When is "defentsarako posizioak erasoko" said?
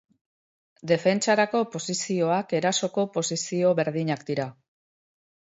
0.91-3.05